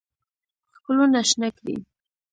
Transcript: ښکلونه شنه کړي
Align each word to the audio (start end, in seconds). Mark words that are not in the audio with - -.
ښکلونه 0.75 1.19
شنه 1.29 1.49
کړي 1.57 1.75